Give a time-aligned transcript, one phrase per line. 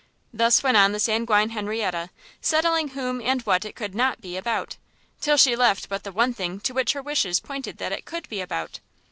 [0.33, 2.09] Thus went on the sanguine Henrietta,
[2.41, 4.77] settling whom and what it could not be about,
[5.19, 8.27] till she left but the one thing to which her wishes pointed that it could
[8.27, 8.79] be about.